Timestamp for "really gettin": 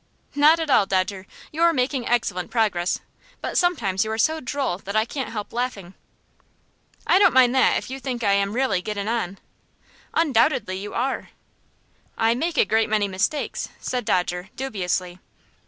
8.53-9.07